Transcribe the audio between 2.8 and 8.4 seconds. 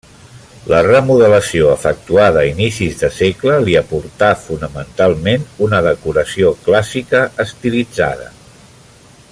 de segle li aportà fonamentalment una decoració clàssica estilitzada.